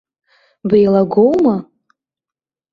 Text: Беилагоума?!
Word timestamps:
Беилагоума?! 0.69 1.55